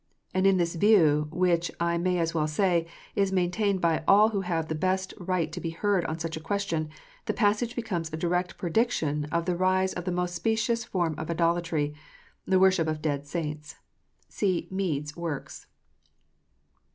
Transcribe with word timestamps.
And 0.33 0.47
in 0.47 0.57
this 0.57 0.73
view, 0.73 1.27
which, 1.29 1.69
I 1.79 1.99
may 1.99 2.17
as 2.17 2.33
well 2.33 2.47
say, 2.47 2.87
is 3.13 3.31
maintained 3.31 3.81
by 3.81 4.03
all 4.07 4.29
those 4.29 4.33
who 4.33 4.41
have 4.41 4.67
the 4.67 4.73
best 4.73 5.13
right 5.19 5.51
to 5.51 5.61
be 5.61 5.69
heard 5.69 6.05
on 6.05 6.17
such 6.17 6.35
a 6.35 6.39
question, 6.39 6.89
the 7.27 7.35
passage 7.35 7.75
becomes 7.75 8.11
a 8.11 8.17
direct 8.17 8.57
prediction 8.57 9.25
of 9.25 9.45
the 9.45 9.55
rise 9.55 9.93
of 9.93 10.05
that 10.05 10.11
most 10.11 10.33
specious 10.33 10.83
form 10.83 11.13
of 11.19 11.29
idolatry, 11.29 11.93
the 12.47 12.57
worship 12.57 12.87
of 12.87 12.99
dead 13.03 13.27
saints. 13.27 13.75
(See 14.27 14.67
Mode 14.71 15.03
s 15.03 15.15
Works.) 15.15 15.67